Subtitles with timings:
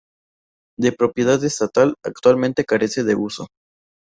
[0.79, 3.49] De propiedad estatal, actualmente carece de uso.